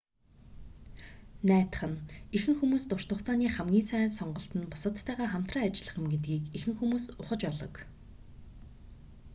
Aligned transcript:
найдах 1.49 1.81
нь 1.91 2.01
ихэнх 2.35 2.57
хүмүүс 2.59 2.83
урт 2.95 3.09
хугацааны 3.13 3.47
хамгийн 3.53 3.87
сайн 3.89 4.09
сонголт 4.17 4.51
нь 4.57 4.69
бусаддтайгаа 4.71 5.29
хамтран 5.31 5.63
ажиллах 5.65 5.97
юм 5.99 6.07
гэдгийг 6.11 6.43
ихэнх 6.57 6.77
хүмүүс 6.79 7.05
ухаж 7.21 7.41
олог 7.51 7.73